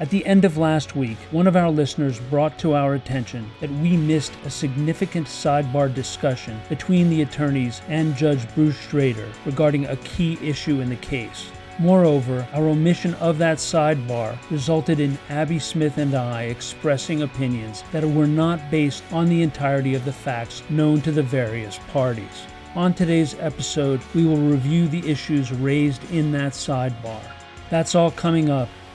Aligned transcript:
At 0.00 0.08
the 0.08 0.24
end 0.24 0.46
of 0.46 0.56
last 0.56 0.96
week, 0.96 1.18
one 1.30 1.46
of 1.46 1.56
our 1.56 1.70
listeners 1.70 2.18
brought 2.30 2.58
to 2.60 2.72
our 2.72 2.94
attention 2.94 3.50
that 3.60 3.70
we 3.70 3.98
missed 3.98 4.32
a 4.46 4.50
significant 4.50 5.26
sidebar 5.26 5.94
discussion 5.94 6.58
between 6.70 7.10
the 7.10 7.20
attorneys 7.20 7.82
and 7.86 8.16
Judge 8.16 8.48
Bruce 8.54 8.78
Schroeder 8.78 9.28
regarding 9.44 9.84
a 9.84 9.96
key 9.96 10.38
issue 10.40 10.80
in 10.80 10.88
the 10.88 10.96
case. 10.96 11.50
Moreover, 11.78 12.48
our 12.54 12.68
omission 12.68 13.12
of 13.16 13.36
that 13.38 13.58
sidebar 13.58 14.38
resulted 14.50 15.00
in 15.00 15.18
Abby 15.28 15.58
Smith 15.58 15.98
and 15.98 16.14
I 16.14 16.44
expressing 16.44 17.20
opinions 17.20 17.84
that 17.92 18.02
were 18.02 18.26
not 18.26 18.70
based 18.70 19.04
on 19.12 19.28
the 19.28 19.42
entirety 19.42 19.94
of 19.94 20.06
the 20.06 20.14
facts 20.14 20.62
known 20.70 21.02
to 21.02 21.12
the 21.12 21.22
various 21.22 21.78
parties. 21.92 22.46
On 22.74 22.94
today's 22.94 23.34
episode, 23.38 24.00
we 24.14 24.24
will 24.24 24.38
review 24.38 24.88
the 24.88 25.06
issues 25.06 25.52
raised 25.52 26.10
in 26.10 26.32
that 26.32 26.52
sidebar. 26.52 27.20
That's 27.68 27.94
all 27.94 28.10
coming 28.10 28.48
up 28.48 28.70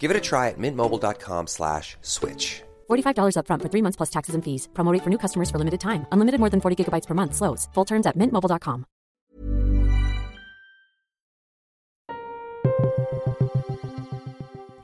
Give 0.00 0.10
it 0.10 0.16
a 0.16 0.20
try 0.20 0.48
at 0.48 0.58
mintmobile.com 0.58 1.46
slash 1.46 1.96
switch. 2.00 2.62
$45 2.90 3.36
upfront 3.36 3.62
for 3.62 3.68
three 3.68 3.82
months 3.82 3.96
plus 3.96 4.10
taxes 4.10 4.34
and 4.34 4.42
fees. 4.42 4.68
Promo 4.72 4.92
rate 4.92 5.04
for 5.04 5.10
new 5.10 5.18
customers 5.18 5.50
for 5.50 5.58
limited 5.58 5.80
time. 5.80 6.06
Unlimited 6.10 6.40
more 6.40 6.50
than 6.50 6.60
40 6.60 6.76
gigabytes 6.76 7.06
per 7.06 7.14
month. 7.14 7.34
Slows. 7.34 7.68
Full 7.74 7.84
terms 7.84 8.06
at 8.06 8.16
mintmobile.com. 8.16 8.86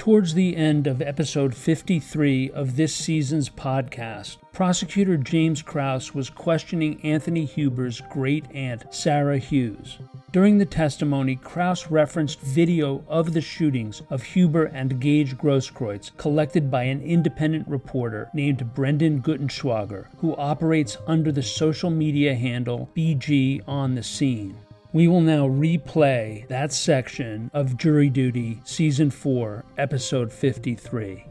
Towards 0.06 0.34
the 0.34 0.54
end 0.54 0.86
of 0.86 1.02
episode 1.02 1.52
53 1.52 2.50
of 2.52 2.76
this 2.76 2.94
season's 2.94 3.50
podcast, 3.50 4.36
prosecutor 4.52 5.16
James 5.16 5.62
Kraus 5.62 6.14
was 6.14 6.30
questioning 6.30 7.00
Anthony 7.02 7.44
Huber's 7.44 8.00
great 8.12 8.44
aunt, 8.54 8.84
Sarah 8.94 9.38
Hughes. 9.38 9.98
During 10.36 10.58
the 10.58 10.66
testimony, 10.66 11.36
Kraus 11.36 11.90
referenced 11.90 12.40
video 12.40 13.02
of 13.08 13.32
the 13.32 13.40
shootings 13.40 14.02
of 14.10 14.22
Huber 14.22 14.64
and 14.66 15.00
Gage 15.00 15.34
Grosskreutz 15.38 16.14
collected 16.18 16.70
by 16.70 16.82
an 16.82 17.00
independent 17.00 17.66
reporter 17.66 18.28
named 18.34 18.74
Brendan 18.74 19.22
Gutenschwager, 19.22 20.08
who 20.18 20.36
operates 20.36 20.98
under 21.06 21.32
the 21.32 21.42
social 21.42 21.88
media 21.88 22.34
handle 22.34 22.90
BG 22.94 23.62
on 23.66 23.94
the 23.94 24.02
scene. 24.02 24.58
We 24.92 25.08
will 25.08 25.22
now 25.22 25.48
replay 25.48 26.46
that 26.48 26.70
section 26.70 27.50
of 27.54 27.78
Jury 27.78 28.10
Duty, 28.10 28.60
Season 28.62 29.10
4, 29.10 29.64
Episode 29.78 30.30
53. 30.30 31.24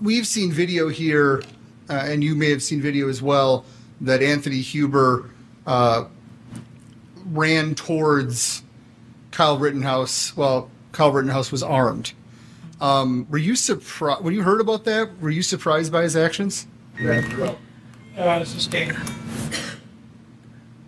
We've 0.00 0.26
seen 0.26 0.50
video 0.50 0.88
here, 0.88 1.44
uh, 1.88 1.92
and 1.92 2.24
you 2.24 2.34
may 2.34 2.50
have 2.50 2.64
seen 2.64 2.82
video 2.82 3.08
as 3.08 3.22
well, 3.22 3.64
that 4.00 4.20
Anthony 4.20 4.62
Huber 4.62 5.30
uh, 5.64 6.06
ran 7.26 7.74
towards 7.74 8.62
Kyle 9.30 9.58
Rittenhouse. 9.58 10.36
Well, 10.36 10.70
Kyle 10.92 11.12
Rittenhouse 11.12 11.50
was 11.52 11.62
armed. 11.62 12.12
Um, 12.80 13.26
were 13.30 13.38
you 13.38 13.54
surprised 13.54 14.22
when 14.24 14.34
you 14.34 14.42
heard 14.42 14.60
about 14.60 14.84
that? 14.84 15.20
Were 15.20 15.30
you 15.30 15.42
surprised 15.42 15.92
by 15.92 16.02
his 16.02 16.16
actions? 16.16 16.66
Uh, 17.00 18.44
sustained. 18.44 18.96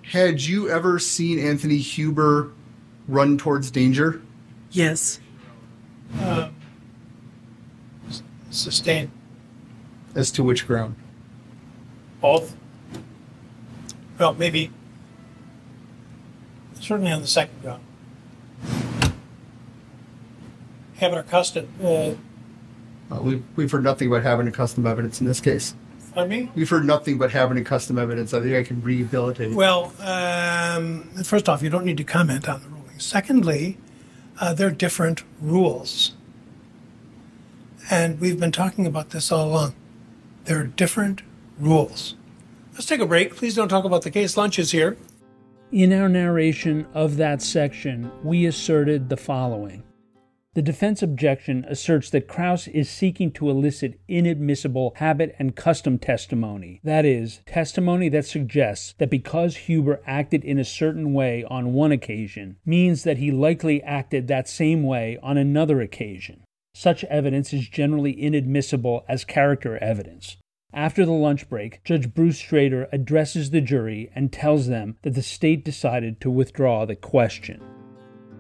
Had 0.03 0.43
you 0.43 0.69
ever 0.69 0.99
seen 0.99 1.39
Anthony 1.39 1.79
Huber 1.79 2.53
run 3.09 3.39
towards 3.39 3.71
danger? 3.71 4.21
Yes. 4.71 5.21
Uh, 6.19 6.51
s- 8.09 8.23
sustained. 8.51 9.11
As 10.15 10.31
to 10.33 10.45
which 10.45 10.67
ground? 10.67 10.95
Both. 12.21 12.55
Well, 14.19 14.35
maybe. 14.35 14.71
Certainly 16.85 17.13
on 17.13 17.23
the 17.23 17.27
second 17.27 17.63
ground. 17.63 17.83
Habit 20.97 21.19
and 21.19 21.29
custom. 21.31 21.67
Uh, 21.83 22.11
Uh, 23.11 23.21
we've, 23.23 23.43
we've 23.57 23.71
heard 23.71 23.85
nothing 23.85 24.09
about 24.09 24.23
habit 24.23 24.45
and 24.45 24.55
custom 24.55 24.87
evidence 24.87 25.19
in 25.21 25.27
this 25.27 25.41
case. 25.41 25.75
I 26.15 26.27
mean, 26.27 26.51
We've 26.55 26.69
heard 26.69 26.85
nothing 26.85 27.17
but 27.17 27.31
habit 27.33 27.57
and 27.57 27.65
custom 27.65 27.99
evidence. 27.99 28.35
I 28.35 28.41
think 28.41 28.55
I 28.55 28.63
can 28.65 28.83
rehabilitate. 28.83 29.55
well, 29.55 29.93
um, 30.01 31.05
first 31.25 31.49
off, 31.49 31.63
you 31.63 31.71
don't 31.71 31.87
need 31.87 31.97
to 31.97 32.05
comment 32.05 32.47
on 32.51 32.61
the 32.63 32.69
ruling. 32.69 32.99
Secondly, 32.99 33.79
uh, 34.39 34.53
there 34.53 34.69
are 34.69 34.71
different 34.71 35.23
rules. 35.41 36.13
And 37.91 38.21
we've 38.21 38.39
been 38.39 38.53
talking 38.53 38.87
about 38.87 39.11
this 39.11 39.33
all 39.33 39.49
along. 39.49 39.75
There 40.45 40.61
are 40.61 40.65
different 40.65 41.23
rules. 41.59 42.15
Let's 42.75 42.87
take 42.87 43.01
a 43.01 43.07
break. 43.07 43.35
Please 43.37 43.55
don't 43.55 43.69
talk 43.69 43.85
about 43.87 44.03
the 44.03 44.11
case. 44.11 44.37
Lunch 44.37 44.59
is 44.59 44.71
here. 44.73 44.99
In 45.75 45.93
our 45.93 46.09
narration 46.09 46.87
of 46.95 47.17
that 47.17 47.43
section, 47.43 48.09
we 48.23 48.47
asserted 48.47 49.09
the 49.09 49.17
following. 49.17 49.83
The 50.55 50.63
defense 50.63 51.03
objection 51.03 51.65
asserts 51.69 52.11
that 52.11 52.29
Kraus 52.29 52.69
is 52.69 52.89
seeking 52.89 53.33
to 53.33 53.51
elicit 53.51 53.99
inadmissible 54.07 54.93
habit 54.99 55.35
and 55.37 55.57
custom 55.57 55.99
testimony. 55.99 56.81
That 56.85 57.05
is, 57.05 57.41
testimony 57.45 58.09
that 58.11 58.25
suggests 58.25 58.95
that 58.99 59.11
because 59.11 59.57
Huber 59.57 60.01
acted 60.07 60.45
in 60.45 60.61
a 60.61 60.65
certain 60.65 61.13
way 61.13 61.43
on 61.51 61.73
one 61.73 61.91
occasion 61.91 62.55
means 62.65 63.03
that 63.03 63.19
he 63.19 63.33
likely 63.33 63.83
acted 63.83 64.29
that 64.29 64.49
same 64.49 64.85
way 64.85 65.19
on 65.25 65.37
another 65.37 65.81
occasion. 65.81 66.45
Such 66.73 67.03
evidence 67.07 67.53
is 67.53 67.69
generally 67.69 68.13
inadmissible 68.13 69.05
as 69.09 69.25
character 69.25 69.77
evidence. 69.79 70.37
After 70.75 71.07
the 71.07 71.13
lunch 71.13 71.49
break, 71.49 71.85
Judge 71.85 72.13
Bruce 72.13 72.39
Schroeder 72.39 72.89
addresses 72.91 73.51
the 73.51 73.61
jury 73.61 74.11
and 74.13 74.33
tells 74.33 74.67
them 74.67 74.97
that 75.03 75.15
the 75.15 75.23
state 75.23 75.65
decided 75.65 76.21
to 76.21 76.31
withdraw 76.33 76.85
the 76.85 76.97
question. 76.97 77.63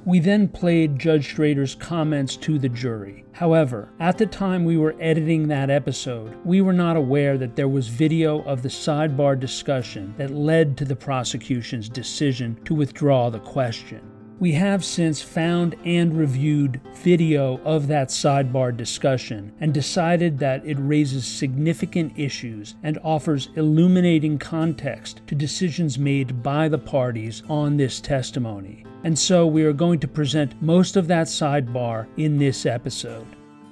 We 0.05 0.19
then 0.19 0.49
played 0.49 0.99
Judge 0.99 1.27
Schroeder's 1.27 1.77
comments 1.77 2.37
to 2.39 2.59
the 2.59 2.69
jury. 2.69 3.25
However, 3.33 3.89
at 4.01 4.19
the 4.19 4.27
time 4.27 4.65
we 4.65 4.77
were 4.77 4.97
editing 4.99 5.47
that 5.47 5.71
episode, 5.71 6.37
we 6.45 6.61
were 6.61 6.73
not 6.73 6.97
aware 6.97 7.39
that 7.39 7.55
there 7.55 7.69
was 7.69 7.87
video 7.87 8.43
of 8.43 8.63
the 8.63 8.69
sidebar 8.69 9.39
discussion 9.39 10.13
that 10.19 10.31
led 10.31 10.77
to 10.77 10.85
the 10.85 10.97
prosecution's 10.97 11.89
decision 11.89 12.59
to 12.65 12.75
withdraw 12.75 13.31
the 13.31 13.39
question. 13.39 14.03
We 14.45 14.53
have 14.53 14.85
since 14.85 15.23
found 15.23 15.75
and 15.87 16.15
reviewed 16.15 16.79
video 16.97 17.63
of 17.65 17.87
that 17.87 18.09
sidebar 18.09 18.77
discussion 18.77 19.55
and 19.59 19.73
decided 19.73 20.39
that 20.39 20.67
it 20.67 20.77
raises 20.79 21.25
significant 21.25 22.13
issues 22.19 22.75
and 22.83 22.99
offers 23.03 23.49
illuminating 23.57 24.37
context 24.37 25.23
to 25.29 25.35
decisions 25.35 25.99
made 25.99 26.43
by 26.43 26.69
the 26.69 26.77
parties 26.77 27.43
on 27.49 27.79
this 27.79 28.03
testimony. 28.03 28.85
And 29.03 29.19
so 29.19 29.47
we 29.47 29.65
are 29.65 29.73
going 29.73 29.99
to 30.01 30.09
present 30.09 30.61
most 30.61 30.97
of 30.97 31.09
that 31.09 31.29
sidebar 31.29 32.07
in 32.19 32.37
this 32.37 32.67
episode. 32.67 33.27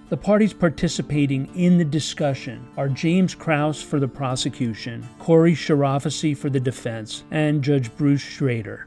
The 0.09 0.17
parties 0.17 0.55
participating 0.55 1.55
in 1.55 1.77
the 1.77 1.85
discussion 1.85 2.67
are 2.79 2.89
James 2.89 3.35
Kraus 3.35 3.83
for 3.83 4.01
the 4.01 4.09
prosecution, 4.09 5.07
Corey 5.19 5.53
Chirafisi 5.53 6.35
for 6.35 6.49
the 6.49 6.61
defense, 6.61 7.25
and 7.31 7.63
Judge 7.63 7.95
Bruce 7.95 8.23
Schroeder. 8.23 8.87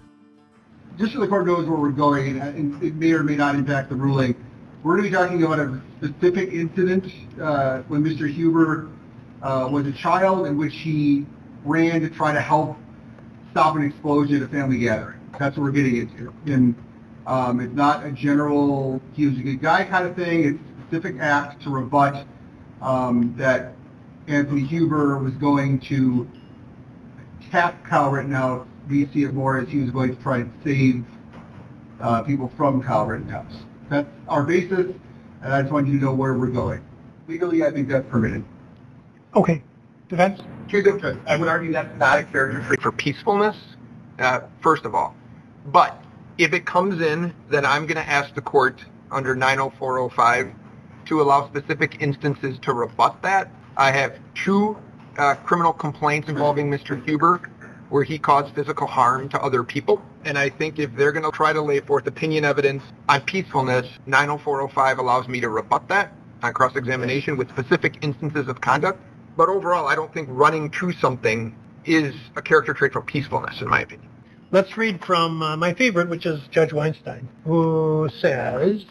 Just 0.97 1.13
so 1.13 1.19
the 1.19 1.27
court 1.27 1.45
knows 1.45 1.67
where 1.67 1.77
we're 1.77 1.89
going, 1.89 2.39
and 2.39 2.81
it 2.81 2.95
may 2.95 3.11
or 3.11 3.23
may 3.23 3.35
not 3.35 3.55
impact 3.55 3.89
the 3.89 3.95
ruling, 3.95 4.35
we're 4.83 4.97
going 4.97 5.03
to 5.03 5.09
be 5.09 5.15
talking 5.15 5.43
about 5.43 5.59
a 5.59 5.81
specific 5.97 6.53
incident 6.53 7.11
uh, 7.41 7.81
when 7.87 8.03
Mr. 8.03 8.31
Huber 8.31 8.89
uh, 9.41 9.67
was 9.71 9.87
a 9.87 9.91
child 9.91 10.45
in 10.47 10.57
which 10.57 10.73
he 10.73 11.25
ran 11.63 12.01
to 12.01 12.09
try 12.09 12.31
to 12.31 12.39
help 12.39 12.77
stop 13.51 13.75
an 13.75 13.83
explosion 13.83 14.37
at 14.37 14.43
a 14.43 14.47
family 14.47 14.77
gathering. 14.77 15.19
That's 15.39 15.57
what 15.57 15.63
we're 15.63 15.71
getting 15.71 15.97
into. 15.97 16.33
And 16.45 16.75
um, 17.25 17.59
it's 17.59 17.73
not 17.73 18.05
a 18.05 18.11
general, 18.11 19.01
he 19.13 19.25
was 19.25 19.37
a 19.37 19.41
good 19.41 19.61
guy 19.61 19.83
kind 19.83 20.05
of 20.05 20.15
thing. 20.15 20.45
It's 20.45 20.59
a 20.59 20.87
specific 20.87 21.19
act 21.19 21.63
to 21.63 21.71
rebut 21.71 22.25
um, 22.81 23.33
that 23.37 23.73
Anthony 24.27 24.65
Huber 24.65 25.17
was 25.17 25.33
going 25.33 25.79
to 25.81 26.29
tap 27.51 27.83
Kyle 27.85 28.11
Rittenhouse 28.11 28.67
we 28.89 29.07
see 29.07 29.23
it 29.23 29.33
more 29.33 29.57
as 29.59 29.69
he 29.69 29.79
was 29.79 29.91
going 29.91 30.15
to 30.15 30.21
try 30.21 30.37
and 30.37 30.53
save 30.63 31.03
uh, 32.01 32.21
people 32.23 32.51
from 32.57 32.81
Kyle 32.81 33.05
Rittenhouse. 33.05 33.53
That's 33.89 34.07
our 34.27 34.43
basis, 34.43 34.93
and 35.41 35.53
I 35.53 35.61
just 35.61 35.73
want 35.73 35.87
you 35.87 35.99
to 35.99 36.05
know 36.05 36.13
where 36.13 36.33
we're 36.33 36.47
going. 36.47 36.83
Legally, 37.27 37.63
I 37.63 37.71
think 37.71 37.87
that's 37.87 38.07
permitted. 38.09 38.43
Okay. 39.35 39.61
Defense? 40.07 40.41
I 41.27 41.37
would 41.37 41.47
argue 41.47 41.71
that's 41.71 41.97
not 41.97 42.19
a 42.19 42.23
character 42.23 42.77
for 42.81 42.91
peacefulness, 42.91 43.55
uh, 44.19 44.41
first 44.61 44.85
of 44.85 44.93
all. 44.93 45.15
But 45.65 46.01
if 46.37 46.53
it 46.53 46.65
comes 46.65 47.01
in, 47.01 47.33
then 47.49 47.65
I'm 47.65 47.85
going 47.85 47.97
to 47.97 48.07
ask 48.07 48.33
the 48.35 48.41
court 48.41 48.83
under 49.11 49.35
90405 49.35 50.51
to 51.05 51.21
allow 51.21 51.47
specific 51.47 51.97
instances 52.01 52.57
to 52.63 52.73
rebut 52.73 53.21
that. 53.21 53.49
I 53.77 53.91
have 53.91 54.19
two 54.33 54.77
uh, 55.17 55.35
criminal 55.35 55.73
complaints 55.73 56.29
involving 56.29 56.69
Mr. 56.69 57.03
Huber 57.05 57.49
where 57.89 58.03
he 58.03 58.17
caused 58.17 58.53
physical 58.55 58.87
harm 58.87 59.29
to 59.29 59.41
other 59.41 59.63
people. 59.63 60.01
And 60.23 60.37
I 60.37 60.49
think 60.49 60.79
if 60.79 60.95
they're 60.95 61.11
going 61.11 61.25
to 61.25 61.31
try 61.31 61.53
to 61.53 61.61
lay 61.61 61.79
forth 61.79 62.07
opinion 62.07 62.45
evidence 62.45 62.83
on 63.07 63.21
peacefulness, 63.21 63.87
90405 64.05 64.99
allows 64.99 65.27
me 65.27 65.39
to 65.41 65.49
rebut 65.49 65.87
that 65.89 66.13
on 66.43 66.53
cross-examination 66.53 67.37
with 67.37 67.49
specific 67.49 67.97
instances 68.01 68.47
of 68.47 68.61
conduct. 68.61 68.99
But 69.37 69.49
overall, 69.49 69.87
I 69.87 69.95
don't 69.95 70.13
think 70.13 70.27
running 70.31 70.69
to 70.71 70.91
something 70.93 71.55
is 71.85 72.15
a 72.35 72.41
character 72.41 72.73
trait 72.73 72.93
for 72.93 73.01
peacefulness, 73.01 73.61
in 73.61 73.67
my 73.67 73.81
opinion. 73.81 74.09
Let's 74.51 74.77
read 74.77 75.03
from 75.03 75.41
uh, 75.41 75.57
my 75.57 75.73
favorite, 75.73 76.09
which 76.09 76.25
is 76.25 76.41
Judge 76.49 76.71
Weinstein, 76.71 77.27
who 77.43 78.09
says, 78.19 78.85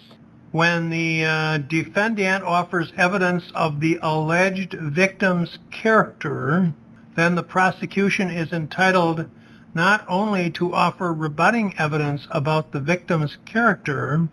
when 0.52 0.90
the 0.90 1.25
uh, 1.25 1.58
defendant 1.58 2.44
offers 2.44 2.93
evidence 2.97 3.50
of 3.55 3.81
the 3.81 3.99
alleged 4.02 4.73
victim's 4.75 5.58
character, 5.70 6.73
then 7.16 7.34
the 7.34 7.43
prosecution 7.43 8.31
is 8.31 8.52
entitled 8.52 9.28
not 9.75 10.05
only 10.08 10.50
to 10.50 10.72
offer 10.72 11.12
rebutting 11.12 11.75
evidence 11.78 12.26
about 12.31 12.72
the 12.72 12.81
victim's 12.81 13.37
character, 13.44 14.28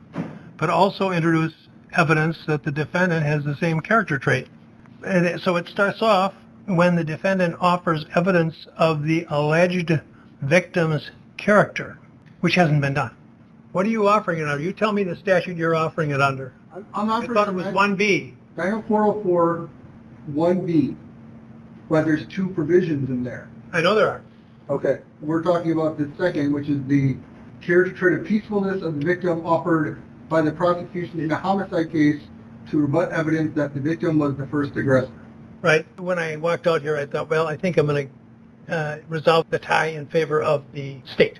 but 0.57 0.69
also 0.69 1.11
introduce 1.11 1.53
evidence 1.97 2.45
that 2.45 2.63
the 2.63 2.71
defendant 2.71 3.25
has 3.25 3.43
the 3.43 3.55
same 3.55 3.79
character 3.81 4.17
trait. 4.19 4.47
And 5.05 5.41
so 5.41 5.55
it 5.55 5.67
starts 5.67 6.01
off 6.01 6.33
when 6.65 6.95
the 6.95 7.03
defendant 7.03 7.55
offers 7.59 8.05
evidence 8.15 8.67
of 8.77 9.03
the 9.03 9.25
alleged 9.29 9.99
victim's 10.41 11.09
character, 11.37 11.97
which 12.41 12.55
hasn't 12.55 12.81
been 12.81 12.93
done. 12.93 13.15
What 13.71 13.85
are 13.85 13.89
you 13.89 14.07
offering 14.07 14.39
it 14.39 14.47
under? 14.47 14.63
You 14.63 14.73
tell 14.73 14.91
me 14.91 15.03
the 15.03 15.15
statute 15.15 15.57
you're 15.57 15.75
offering 15.75 16.11
it 16.11 16.21
under. 16.21 16.53
I'm- 16.71 16.85
I'm 16.93 17.09
I 17.09 17.13
offering... 17.13 17.33
thought 17.33 17.47
it 17.47 17.55
was 17.55 17.65
1B. 17.67 18.33
90404 18.57 19.69
1B, 20.33 20.95
but 21.91 22.05
there's 22.05 22.25
two 22.27 22.47
provisions 22.47 23.09
in 23.09 23.21
there. 23.21 23.49
I 23.73 23.81
know 23.81 23.95
there 23.95 24.09
are. 24.09 24.21
Okay, 24.69 24.99
we're 25.19 25.43
talking 25.43 25.73
about 25.73 25.97
the 25.97 26.09
second, 26.17 26.53
which 26.53 26.69
is 26.69 26.81
the 26.87 27.17
character 27.61 27.93
trait 27.93 28.19
of 28.19 28.25
peacefulness 28.25 28.81
of 28.81 28.97
the 28.97 29.05
victim 29.05 29.45
offered 29.45 30.01
by 30.29 30.41
the 30.41 30.53
prosecution 30.53 31.19
in 31.19 31.29
a 31.31 31.35
homicide 31.35 31.91
case 31.91 32.21
to 32.69 32.77
rebut 32.77 33.11
evidence 33.11 33.53
that 33.57 33.73
the 33.73 33.81
victim 33.81 34.17
was 34.17 34.37
the 34.37 34.47
first 34.47 34.75
aggressor. 34.77 35.11
Right. 35.61 35.85
When 35.99 36.17
I 36.17 36.37
walked 36.37 36.65
out 36.65 36.81
here, 36.81 36.95
I 36.95 37.05
thought, 37.05 37.29
well, 37.29 37.45
I 37.45 37.57
think 37.57 37.75
I'm 37.77 37.87
going 37.87 38.09
to 38.67 38.73
uh, 38.73 38.97
resolve 39.09 39.47
the 39.49 39.59
tie 39.59 39.87
in 39.87 40.07
favor 40.07 40.41
of 40.41 40.63
the 40.71 41.01
state. 41.03 41.39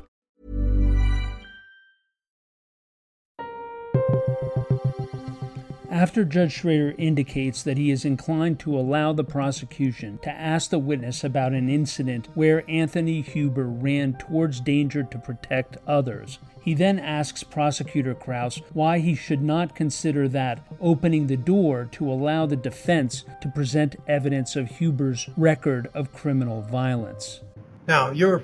After 6.01 6.25
Judge 6.25 6.53
Schroeder 6.53 6.95
indicates 6.97 7.61
that 7.61 7.77
he 7.77 7.91
is 7.91 8.05
inclined 8.05 8.59
to 8.61 8.75
allow 8.75 9.13
the 9.13 9.23
prosecution 9.23 10.17
to 10.23 10.31
ask 10.31 10.71
the 10.71 10.79
witness 10.79 11.23
about 11.23 11.53
an 11.53 11.69
incident 11.69 12.27
where 12.33 12.63
Anthony 12.67 13.21
Huber 13.21 13.67
ran 13.67 14.13
towards 14.13 14.61
danger 14.61 15.03
to 15.03 15.19
protect 15.19 15.77
others, 15.85 16.39
he 16.59 16.73
then 16.73 16.97
asks 16.97 17.43
Prosecutor 17.43 18.15
Kraus 18.15 18.63
why 18.73 18.97
he 18.97 19.13
should 19.13 19.43
not 19.43 19.75
consider 19.75 20.27
that 20.29 20.65
opening 20.79 21.27
the 21.27 21.37
door 21.37 21.87
to 21.91 22.11
allow 22.11 22.47
the 22.47 22.55
defense 22.55 23.23
to 23.39 23.49
present 23.49 23.95
evidence 24.07 24.55
of 24.55 24.69
Huber's 24.69 25.29
record 25.37 25.87
of 25.93 26.11
criminal 26.11 26.63
violence. 26.63 27.41
Now, 27.87 28.09
you're 28.09 28.43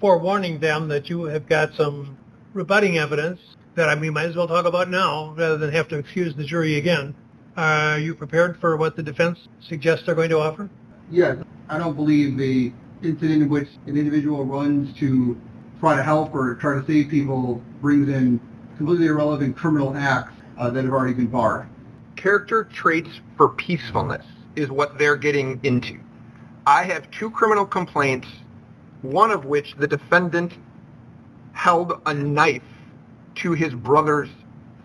forewarning 0.00 0.58
them 0.58 0.88
that 0.88 1.08
you 1.08 1.26
have 1.26 1.48
got 1.48 1.72
some 1.74 2.18
rebutting 2.52 2.98
evidence 2.98 3.55
that 3.76 3.90
I 3.90 3.94
mean, 3.94 4.14
might 4.14 4.26
as 4.26 4.36
well 4.36 4.48
talk 4.48 4.66
about 4.66 4.90
now 4.90 5.34
rather 5.36 5.56
than 5.56 5.70
have 5.72 5.86
to 5.88 5.98
excuse 5.98 6.34
the 6.34 6.44
jury 6.44 6.76
again. 6.76 7.14
Are 7.56 7.98
you 7.98 8.14
prepared 8.14 8.58
for 8.58 8.76
what 8.76 8.96
the 8.96 9.02
defense 9.02 9.48
suggests 9.60 10.04
they're 10.04 10.14
going 10.14 10.30
to 10.30 10.38
offer? 10.38 10.68
Yes, 11.10 11.38
I 11.68 11.78
don't 11.78 11.94
believe 11.94 12.36
the 12.36 12.72
incident 13.02 13.42
in 13.42 13.48
which 13.48 13.68
an 13.86 13.96
individual 13.96 14.44
runs 14.44 14.98
to 14.98 15.38
try 15.78 15.94
to 15.94 16.02
help 16.02 16.34
or 16.34 16.54
try 16.56 16.74
to 16.74 16.86
save 16.86 17.10
people 17.10 17.62
brings 17.80 18.08
in 18.08 18.40
completely 18.76 19.06
irrelevant 19.06 19.56
criminal 19.56 19.94
acts 19.96 20.32
uh, 20.58 20.70
that 20.70 20.84
have 20.84 20.92
already 20.92 21.14
been 21.14 21.26
barred. 21.26 21.68
Character 22.16 22.64
traits 22.64 23.20
for 23.36 23.50
peacefulness 23.50 24.24
is 24.56 24.70
what 24.70 24.98
they're 24.98 25.16
getting 25.16 25.60
into. 25.62 26.00
I 26.66 26.84
have 26.84 27.10
two 27.10 27.30
criminal 27.30 27.66
complaints, 27.66 28.28
one 29.02 29.30
of 29.30 29.44
which 29.44 29.74
the 29.76 29.86
defendant 29.86 30.54
held 31.52 32.00
a 32.06 32.14
knife 32.14 32.62
to 33.36 33.52
his 33.52 33.74
brother's 33.74 34.30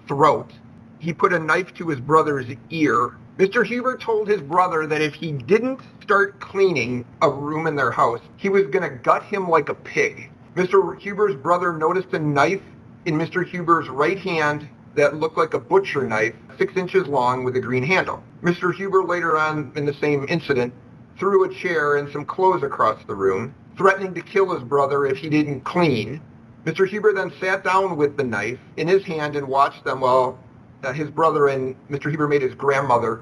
throat. 0.08 0.52
He 1.00 1.14
put 1.14 1.34
a 1.34 1.40
knife 1.40 1.74
to 1.76 1.88
his 1.90 2.00
brother's 2.00 2.46
ear. 2.70 3.18
Mr. 3.38 3.66
Huber 3.66 3.98
told 3.98 4.28
his 4.28 4.42
brother 4.42 4.86
that 4.86 5.02
if 5.02 5.16
he 5.16 5.32
didn't 5.32 5.80
start 6.02 6.40
cleaning 6.40 7.06
a 7.22 7.30
room 7.30 7.66
in 7.66 7.76
their 7.76 7.92
house, 7.92 8.20
he 8.38 8.50
was 8.50 8.68
going 8.68 8.88
to 8.88 8.96
gut 8.98 9.24
him 9.24 9.50
like 9.50 9.70
a 9.70 9.74
pig. 9.74 10.30
Mr. 10.56 11.00
Huber's 11.00 11.36
brother 11.36 11.74
noticed 11.74 12.14
a 12.14 12.20
knife 12.20 12.62
in 13.06 13.16
Mr. 13.16 13.46
Huber's 13.46 13.90
right 13.90 14.20
hand 14.20 14.68
that 14.96 15.16
looked 15.16 15.38
like 15.38 15.54
a 15.54 15.60
butcher 15.60 16.06
knife, 16.06 16.36
six 16.58 16.76
inches 16.76 17.08
long 17.08 17.44
with 17.44 17.56
a 17.56 17.62
green 17.62 17.84
handle. 17.84 18.22
Mr. 18.44 18.74
Huber 18.74 19.04
later 19.04 19.38
on 19.38 19.72
in 19.76 19.86
the 19.86 19.94
same 19.94 20.26
incident 20.28 20.74
threw 21.18 21.46
a 21.46 21.54
chair 21.54 21.96
and 21.96 22.12
some 22.12 22.26
clothes 22.26 22.64
across 22.64 23.04
the 23.06 23.16
room, 23.16 23.56
threatening 23.78 24.14
to 24.14 24.22
kill 24.22 24.54
his 24.54 24.64
brother 24.64 25.06
if 25.06 25.18
he 25.18 25.30
didn't 25.30 25.62
clean. 25.62 26.22
Mr. 26.66 26.88
Huber 26.88 27.14
then 27.14 27.32
sat 27.40 27.64
down 27.64 27.98
with 27.98 28.18
the 28.18 28.24
knife 28.24 28.60
in 28.78 28.88
his 28.88 29.04
hand 29.04 29.36
and 29.36 29.48
watched 29.48 29.84
them 29.84 30.02
while 30.02 30.38
uh, 30.84 30.94
his 30.94 31.10
brother 31.10 31.48
and 31.48 31.76
Mr. 31.90 32.10
Huber 32.10 32.28
made 32.28 32.42
his 32.42 32.54
grandmother 32.54 33.22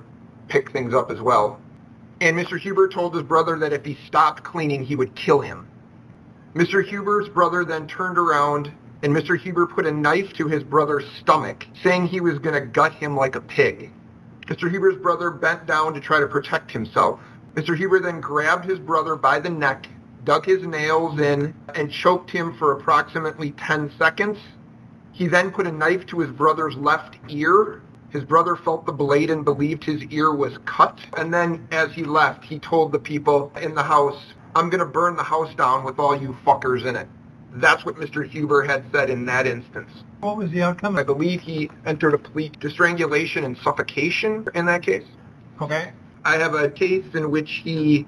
pick 0.50 0.72
things 0.72 0.94
up 0.94 1.10
as 1.10 1.22
well. 1.22 1.60
And 2.22 2.38
Mr. 2.38 2.60
Huber 2.60 2.90
told 2.90 3.14
his 3.14 3.24
brother 3.24 3.58
that 3.60 3.72
if 3.72 3.86
he 3.86 3.98
stopped 4.06 4.44
cleaning, 4.44 4.84
he 4.84 4.96
would 4.96 5.16
kill 5.16 5.40
him. 5.40 5.68
Mr. 6.54 6.86
Huber's 6.86 7.30
brother 7.30 7.64
then 7.64 7.88
turned 7.88 8.18
around 8.18 8.72
and 9.02 9.16
Mr. 9.16 9.40
Huber 9.40 9.66
put 9.66 9.86
a 9.86 9.92
knife 9.92 10.34
to 10.34 10.48
his 10.48 10.64
brother's 10.64 11.06
stomach, 11.20 11.66
saying 11.82 12.08
he 12.08 12.20
was 12.20 12.40
going 12.40 12.56
to 12.56 12.68
gut 12.68 12.94
him 12.94 13.16
like 13.16 13.36
a 13.36 13.42
pig. 13.42 13.92
Mr. 14.48 14.70
Huber's 14.70 14.98
brother 14.98 15.32
bent 15.32 15.66
down 15.66 15.94
to 15.94 16.02
try 16.02 16.20
to 16.20 16.28
protect 16.28 16.72
himself. 16.72 17.20
Mr. 17.54 17.78
Huber 17.78 18.00
then 18.00 18.20
grabbed 18.20 18.66
his 18.66 18.80
brother 18.80 19.16
by 19.16 19.40
the 19.40 19.50
neck, 19.50 19.88
dug 20.24 20.46
his 20.46 20.64
nails 20.64 21.20
in, 21.20 21.54
and 21.76 21.92
choked 21.92 22.32
him 22.32 22.56
for 22.58 22.74
approximately 22.74 23.52
10 23.52 23.92
seconds. 23.98 24.38
He 25.12 25.28
then 25.28 25.52
put 25.52 25.68
a 25.68 25.72
knife 25.72 26.06
to 26.08 26.20
his 26.20 26.32
brother's 26.32 26.76
left 26.76 27.18
ear. 27.28 27.82
His 28.10 28.24
brother 28.24 28.56
felt 28.56 28.86
the 28.86 28.92
blade 28.92 29.30
and 29.30 29.46
believed 29.46 29.84
his 29.84 30.04
ear 30.06 30.34
was 30.34 30.58
cut. 30.66 31.00
And 31.18 31.34
then 31.34 31.68
as 31.72 31.92
he 31.92 32.04
left, 32.04 32.44
he 32.44 32.60
told 32.60 32.92
the 32.92 33.00
people 33.00 33.52
in 33.62 33.76
the 33.76 33.84
house, 33.84 34.20
I'm 34.56 34.70
going 34.70 34.80
to 34.80 34.86
burn 34.86 35.16
the 35.16 35.24
house 35.24 35.54
down 35.56 35.84
with 35.84 36.00
all 36.00 36.20
you 36.20 36.38
fuckers 36.46 36.86
in 36.86 36.96
it. 36.96 37.08
That's 37.54 37.86
what 37.86 37.96
Mr. 37.96 38.28
Huber 38.28 38.64
had 38.64 38.84
said 38.92 39.10
in 39.10 39.26
that 39.26 39.48
instance. 39.48 39.90
What 40.22 40.38
was 40.38 40.52
the 40.52 40.62
outcome? 40.62 40.98
I 40.98 41.04
believe 41.04 41.42
he 41.42 41.70
entered 41.86 42.14
a 42.14 42.18
plea 42.18 42.50
to 42.62 42.70
strangulation 42.70 43.44
and 43.44 43.58
suffocation 43.58 44.48
in 44.54 44.66
that 44.68 44.84
case. 44.84 45.06
Okay. 45.62 45.92
I 46.26 46.38
have 46.38 46.54
a 46.54 46.70
case 46.70 47.06
in 47.14 47.32
which 47.32 47.62
he 47.64 48.06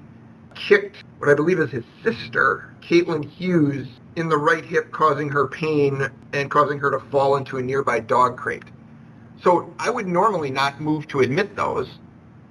kicked 0.54 1.04
what 1.22 1.30
I 1.30 1.34
believe 1.34 1.60
is 1.60 1.70
his 1.70 1.84
sister, 2.02 2.74
Caitlin 2.80 3.24
Hughes, 3.24 3.86
in 4.16 4.28
the 4.28 4.36
right 4.36 4.64
hip, 4.64 4.90
causing 4.90 5.28
her 5.28 5.46
pain 5.46 6.10
and 6.32 6.50
causing 6.50 6.80
her 6.80 6.90
to 6.90 6.98
fall 7.12 7.36
into 7.36 7.58
a 7.58 7.62
nearby 7.62 8.00
dog 8.00 8.36
crate. 8.36 8.64
So 9.40 9.72
I 9.78 9.88
would 9.88 10.08
normally 10.08 10.50
not 10.50 10.80
move 10.80 11.06
to 11.08 11.20
admit 11.20 11.54
those. 11.54 11.88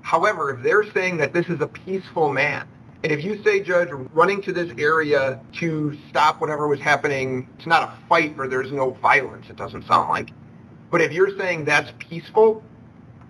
However, 0.04 0.52
if 0.52 0.64
they're 0.64 0.90
saying 0.94 1.18
that 1.18 1.34
this 1.34 1.48
is 1.48 1.60
a 1.60 1.68
peaceful 1.68 2.32
man, 2.32 2.66
and 3.04 3.12
if 3.12 3.26
you 3.26 3.44
say, 3.44 3.60
Judge, 3.60 3.90
running 4.14 4.42
to 4.44 4.54
this 4.54 4.72
area 4.78 5.42
to 5.60 5.98
stop 6.08 6.40
whatever 6.40 6.70
was 6.70 6.80
happening, 6.80 7.50
it's 7.58 7.68
not 7.68 7.84
a 7.84 8.08
fight 8.08 8.36
or 8.38 8.48
there's 8.48 8.72
no 8.72 8.92
violence, 8.92 9.48
it 9.50 9.58
doesn't 9.58 9.86
sound 9.86 10.08
like. 10.08 10.30
But 10.90 11.02
if 11.02 11.12
you're 11.12 11.38
saying 11.38 11.66
that's 11.66 11.92
peaceful, 12.00 12.64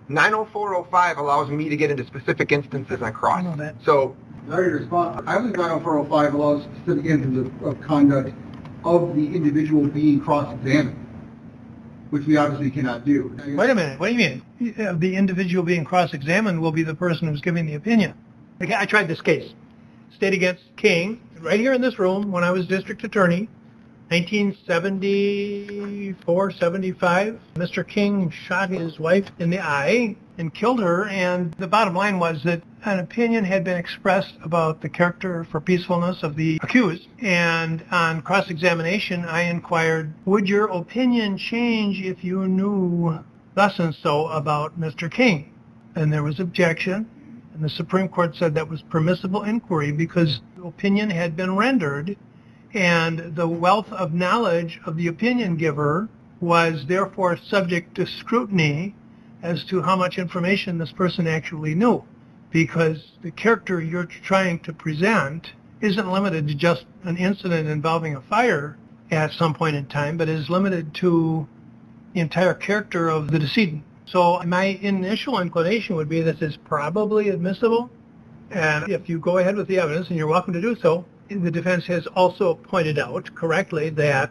90405 0.06 1.18
allows 1.18 1.50
me 1.50 1.68
to 1.68 1.76
get 1.76 1.90
into 1.90 2.06
specific 2.06 2.52
instances 2.52 3.02
on 3.02 3.12
cross. 3.12 3.44
I 3.44 3.72
that. 4.46 4.52
So 4.52 4.56
I 4.56 4.58
respond. 4.58 5.28
I 5.28 5.38
believe 5.38 5.56
90405 5.56 6.34
allows 6.34 6.64
specific 6.64 7.06
instances 7.06 7.50
of, 7.62 7.80
conduct 7.80 8.34
of 8.84 9.14
the 9.14 9.26
individual 9.26 9.86
being 9.86 10.20
cross-examined, 10.20 10.96
which 12.10 12.26
we 12.26 12.36
obviously 12.36 12.68
cannot 12.70 13.04
do. 13.04 13.32
Wait 13.56 13.70
a 13.70 13.74
minute. 13.74 14.00
What 14.00 14.08
do 14.08 14.14
you 14.14 14.18
mean? 14.18 14.42
The 14.98 15.16
individual 15.16 15.64
being 15.64 15.84
cross-examined 15.84 16.60
will 16.60 16.72
be 16.72 16.82
the 16.82 16.94
person 16.94 17.28
who's 17.28 17.40
giving 17.40 17.66
the 17.66 17.74
opinion. 17.74 18.14
I 18.60 18.86
tried 18.86 19.08
this 19.08 19.20
case. 19.20 19.52
State 20.14 20.34
against 20.34 20.62
King, 20.76 21.20
right 21.40 21.58
here 21.58 21.72
in 21.72 21.80
this 21.80 21.98
room 21.98 22.30
when 22.30 22.44
I 22.44 22.50
was 22.50 22.66
district 22.66 23.02
attorney, 23.02 23.48
1974, 24.08 26.50
75. 26.50 27.40
Mr. 27.54 27.86
King 27.86 28.28
shot 28.30 28.68
his 28.70 29.00
wife 29.00 29.26
in 29.38 29.48
the 29.50 29.58
eye 29.58 30.16
and 30.38 30.54
killed 30.54 30.80
her. 30.80 31.06
And 31.08 31.52
the 31.54 31.66
bottom 31.66 31.94
line 31.94 32.18
was 32.18 32.42
that 32.44 32.62
an 32.84 32.98
opinion 32.98 33.44
had 33.44 33.64
been 33.64 33.76
expressed 33.76 34.34
about 34.42 34.80
the 34.80 34.88
character 34.88 35.44
for 35.44 35.60
peacefulness 35.60 36.22
of 36.22 36.36
the 36.36 36.58
accused. 36.62 37.06
And 37.20 37.84
on 37.90 38.22
cross-examination, 38.22 39.24
I 39.24 39.42
inquired, 39.42 40.12
would 40.24 40.48
your 40.48 40.66
opinion 40.66 41.38
change 41.38 42.00
if 42.00 42.24
you 42.24 42.48
knew 42.48 43.20
thus 43.54 43.78
and 43.78 43.94
so 43.94 44.28
about 44.28 44.80
Mr. 44.80 45.10
King? 45.10 45.52
And 45.94 46.12
there 46.12 46.22
was 46.22 46.40
objection. 46.40 47.06
And 47.54 47.62
the 47.62 47.68
Supreme 47.68 48.08
Court 48.08 48.34
said 48.34 48.54
that 48.54 48.68
was 48.68 48.82
permissible 48.82 49.42
inquiry 49.42 49.92
because 49.92 50.40
the 50.56 50.64
opinion 50.64 51.10
had 51.10 51.36
been 51.36 51.54
rendered 51.54 52.16
and 52.74 53.36
the 53.36 53.48
wealth 53.48 53.92
of 53.92 54.14
knowledge 54.14 54.80
of 54.86 54.96
the 54.96 55.06
opinion 55.06 55.56
giver 55.56 56.08
was 56.40 56.86
therefore 56.86 57.36
subject 57.36 57.94
to 57.94 58.06
scrutiny 58.06 58.94
as 59.42 59.64
to 59.64 59.82
how 59.82 59.96
much 59.96 60.18
information 60.18 60.78
this 60.78 60.92
person 60.92 61.26
actually 61.26 61.74
knew 61.74 62.04
because 62.50 63.12
the 63.22 63.30
character 63.30 63.80
you're 63.80 64.04
trying 64.04 64.58
to 64.60 64.72
present 64.72 65.52
isn't 65.80 66.12
limited 66.12 66.46
to 66.46 66.54
just 66.54 66.84
an 67.02 67.16
incident 67.16 67.68
involving 67.68 68.14
a 68.14 68.20
fire 68.20 68.76
at 69.10 69.32
some 69.32 69.52
point 69.52 69.74
in 69.74 69.86
time, 69.86 70.16
but 70.16 70.28
is 70.28 70.48
limited 70.48 70.94
to 70.94 71.46
the 72.14 72.20
entire 72.20 72.54
character 72.54 73.08
of 73.08 73.30
the 73.30 73.38
decedent. 73.38 73.82
So 74.06 74.40
my 74.44 74.64
initial 74.64 75.40
inclination 75.40 75.96
would 75.96 76.08
be 76.08 76.20
this 76.20 76.42
is 76.42 76.56
probably 76.56 77.30
admissible. 77.30 77.90
And 78.50 78.90
if 78.90 79.08
you 79.08 79.18
go 79.18 79.38
ahead 79.38 79.56
with 79.56 79.66
the 79.66 79.78
evidence, 79.78 80.08
and 80.08 80.18
you're 80.18 80.26
welcome 80.26 80.52
to 80.52 80.60
do 80.60 80.76
so, 80.76 81.06
the 81.28 81.50
defense 81.50 81.86
has 81.86 82.06
also 82.08 82.54
pointed 82.54 82.98
out 82.98 83.34
correctly 83.34 83.88
that 83.90 84.30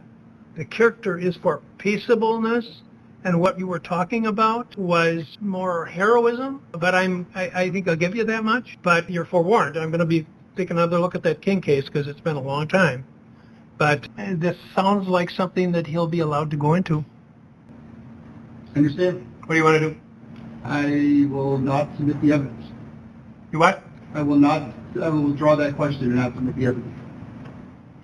the 0.55 0.65
character 0.65 1.17
is 1.17 1.35
for 1.37 1.61
peaceableness 1.79 2.83
and 3.23 3.39
what 3.39 3.59
you 3.59 3.67
were 3.67 3.79
talking 3.79 4.27
about 4.27 4.75
was 4.77 5.37
more 5.41 5.85
heroism. 5.85 6.61
But 6.71 6.95
I'm, 6.95 7.27
I, 7.35 7.49
I 7.53 7.69
think 7.69 7.87
I'll 7.87 7.95
give 7.95 8.15
you 8.15 8.23
that 8.25 8.43
much. 8.43 8.77
But 8.81 9.09
you're 9.09 9.25
forewarned. 9.25 9.77
I'm 9.77 9.91
going 9.91 9.99
to 9.99 10.05
be 10.05 10.25
taking 10.55 10.77
another 10.77 10.99
look 10.99 11.15
at 11.15 11.23
that 11.23 11.41
King 11.41 11.61
case 11.61 11.85
because 11.85 12.07
it's 12.07 12.19
been 12.19 12.35
a 12.35 12.41
long 12.41 12.67
time. 12.67 13.05
But 13.77 14.07
uh, 14.17 14.33
this 14.35 14.57
sounds 14.75 15.07
like 15.07 15.29
something 15.29 15.71
that 15.71 15.87
he'll 15.87 16.07
be 16.07 16.19
allowed 16.19 16.51
to 16.51 16.57
go 16.57 16.73
into. 16.73 17.05
Understand? 18.75 19.27
What 19.41 19.49
do 19.49 19.55
you 19.55 19.63
want 19.63 19.81
to 19.81 19.89
do? 19.89 19.99
I 20.63 21.27
will 21.33 21.57
not 21.57 21.89
submit 21.97 22.21
the 22.21 22.31
evidence. 22.33 22.65
You 23.51 23.59
what? 23.59 23.83
I 24.13 24.21
will 24.21 24.37
not, 24.37 24.73
I 25.01 25.09
will 25.09 25.23
withdraw 25.23 25.55
that 25.55 25.75
question 25.75 26.05
and 26.05 26.15
not 26.15 26.35
submit 26.35 26.55
the 26.55 26.67
evidence. 26.67 26.97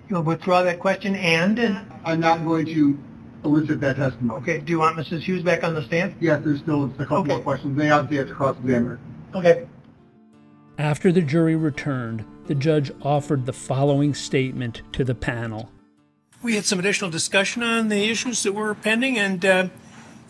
You'll 0.08 0.22
withdraw 0.22 0.62
that 0.62 0.80
question 0.80 1.14
and? 1.14 1.80
I'm 2.04 2.20
not 2.20 2.44
going 2.44 2.66
to 2.66 2.98
elicit 3.44 3.80
that 3.80 3.96
testimony. 3.96 4.40
Okay, 4.42 4.58
do 4.58 4.70
you 4.72 4.78
want 4.78 4.96
Mrs. 4.96 5.20
Hughes 5.20 5.42
back 5.42 5.64
on 5.64 5.74
the 5.74 5.82
stand? 5.82 6.14
Yes, 6.20 6.42
there's 6.44 6.60
still 6.60 6.84
a 6.84 6.88
couple 7.04 7.18
Okay. 7.18 7.28
more 7.28 7.40
questions. 7.40 7.76
They 7.76 7.90
obviously 7.90 8.18
have 8.18 8.28
to 8.28 8.34
cross-examine 8.34 8.86
her. 8.88 8.98
Okay. 9.34 9.66
After 10.78 11.10
the 11.12 11.20
jury 11.22 11.56
returned, 11.56 12.24
the 12.46 12.54
judge 12.54 12.90
offered 13.02 13.46
the 13.46 13.52
following 13.52 14.14
statement 14.14 14.82
to 14.92 15.04
the 15.04 15.14
panel. 15.14 15.70
We 16.42 16.54
had 16.54 16.64
some 16.64 16.78
additional 16.78 17.10
discussion 17.10 17.62
on 17.62 17.88
the 17.88 18.08
issues 18.08 18.42
that 18.44 18.52
were 18.52 18.74
pending, 18.74 19.18
and 19.18 19.44
uh, 19.44 19.68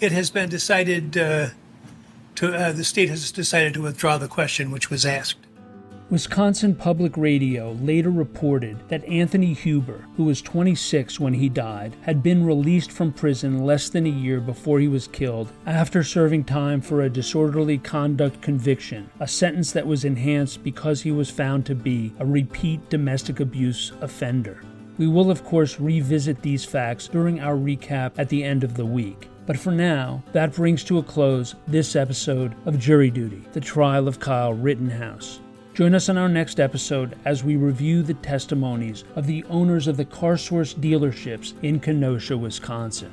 it 0.00 0.11
has 0.12 0.31
been 0.31 0.49
decided 0.49 1.19
uh, 1.19 1.49
to, 2.37 2.55
uh, 2.55 2.73
the 2.73 2.85
state 2.85 3.11
has 3.11 3.31
decided 3.31 3.75
to 3.75 3.83
withdraw 3.83 4.17
the 4.17 4.29
question 4.29 4.71
which 4.71 4.91
was 4.91 5.05
asked. 5.05 5.38
Wisconsin 6.11 6.75
Public 6.75 7.19
Radio 7.19 7.73
later 7.83 8.09
reported 8.09 8.79
that 8.88 9.05
Anthony 9.05 9.53
Huber, 9.53 10.07
who 10.17 10.25
was 10.25 10.41
26 10.41 11.21
when 11.21 11.35
he 11.35 11.50
died, 11.50 11.95
had 12.00 12.23
been 12.23 12.47
released 12.47 12.91
from 12.91 13.12
prison 13.12 13.62
less 13.67 13.91
than 13.91 14.07
a 14.07 14.09
year 14.11 14.41
before 14.41 14.81
he 14.81 14.88
was 14.88 15.07
killed 15.07 15.53
after 15.67 16.03
serving 16.03 16.45
time 16.45 16.81
for 16.81 17.03
a 17.03 17.11
disorderly 17.11 17.77
conduct 17.77 18.41
conviction, 18.41 19.11
a 19.21 19.29
sentence 19.29 19.71
that 19.73 19.87
was 19.87 20.07
enhanced 20.07 20.65
because 20.65 21.03
he 21.03 21.12
was 21.12 21.29
found 21.29 21.67
to 21.67 21.75
be 21.75 22.11
a 22.21 22.25
repeat 22.25 22.88
domestic 22.88 23.41
abuse 23.41 23.93
offender. 24.00 24.62
We 24.97 25.09
will, 25.09 25.31
of 25.31 25.45
course, 25.45 25.79
revisit 25.79 26.41
these 26.41 26.65
facts 26.65 27.07
during 27.07 27.38
our 27.41 27.55
recap 27.55 28.12
at 28.17 28.31
the 28.31 28.43
end 28.43 28.65
of 28.65 28.79
the 28.79 28.87
week. 28.87 29.29
But 29.45 29.59
for 29.59 29.73
now, 29.73 30.23
that 30.33 30.55
brings 30.55 30.83
to 30.85 30.97
a 30.97 31.03
close 31.03 31.55
this 31.67 31.95
episode 31.97 32.55
of 32.65 32.79
Jury 32.79 33.11
Duty, 33.11 33.45
the 33.53 33.61
trial 33.61 34.09
of 34.09 34.19
Kyle 34.19 34.55
Rittenhouse. 34.55 35.41
Join 35.79 35.95
us 35.95 36.09
on 36.09 36.19
our 36.19 36.29
next 36.29 36.59
episode 36.59 37.17
as 37.25 37.45
we 37.45 37.55
review 37.55 38.03
the 38.03 38.15
testimonies 38.15 39.05
of 39.15 39.29
the 39.29 39.45
owners 39.45 39.87
of 39.87 39.97
the 39.97 40.05
CarSource 40.05 40.75
dealerships 40.75 41.55
in 41.63 41.79
Kenosha, 41.79 42.37
Wisconsin. 42.37 43.13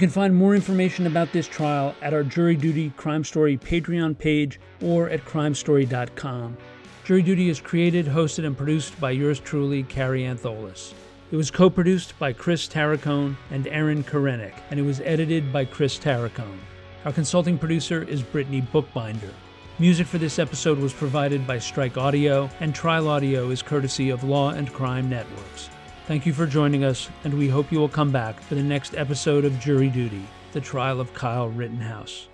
Can 0.00 0.08
find 0.08 0.34
more 0.34 0.54
information 0.54 1.06
about 1.06 1.30
this 1.30 1.46
trial 1.46 1.94
at 2.00 2.14
our 2.14 2.22
Jury 2.22 2.56
Duty 2.56 2.88
Crime 2.96 3.22
Story 3.22 3.58
Patreon 3.58 4.16
page 4.16 4.58
or 4.80 5.10
at 5.10 5.26
crimestory.com. 5.26 6.56
Jury 7.04 7.20
Duty 7.20 7.50
is 7.50 7.60
created, 7.60 8.06
hosted, 8.06 8.46
and 8.46 8.56
produced 8.56 8.98
by 8.98 9.10
yours 9.10 9.40
truly, 9.40 9.82
Kary 9.82 10.22
Antholis. 10.22 10.94
It 11.30 11.36
was 11.36 11.50
co 11.50 11.68
produced 11.68 12.18
by 12.18 12.32
Chris 12.32 12.66
Tarracone 12.66 13.36
and 13.50 13.66
Aaron 13.66 14.02
Karenik, 14.02 14.54
and 14.70 14.80
it 14.80 14.84
was 14.84 15.02
edited 15.02 15.52
by 15.52 15.66
Chris 15.66 15.98
Tarracone. 15.98 16.60
Our 17.04 17.12
consulting 17.12 17.58
producer 17.58 18.02
is 18.02 18.22
Brittany 18.22 18.62
Bookbinder. 18.62 19.34
Music 19.78 20.06
for 20.06 20.16
this 20.16 20.38
episode 20.38 20.78
was 20.78 20.94
provided 20.94 21.46
by 21.46 21.58
Strike 21.58 21.98
Audio, 21.98 22.48
and 22.60 22.74
Trial 22.74 23.06
Audio 23.06 23.50
is 23.50 23.60
courtesy 23.60 24.08
of 24.08 24.24
Law 24.24 24.52
and 24.52 24.72
Crime 24.72 25.10
Networks. 25.10 25.68
Thank 26.06 26.26
you 26.26 26.32
for 26.32 26.46
joining 26.46 26.82
us, 26.82 27.08
and 27.22 27.34
we 27.34 27.48
hope 27.48 27.70
you 27.70 27.78
will 27.78 27.88
come 27.88 28.10
back 28.10 28.40
for 28.40 28.56
the 28.56 28.62
next 28.62 28.96
episode 28.96 29.44
of 29.44 29.60
Jury 29.60 29.88
Duty, 29.88 30.26
the 30.52 30.60
trial 30.60 31.00
of 31.00 31.14
Kyle 31.14 31.48
Rittenhouse. 31.48 32.26